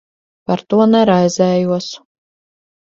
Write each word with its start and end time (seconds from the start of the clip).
Par 0.51 0.63
to 0.75 0.81
neraizējos. 0.95 1.95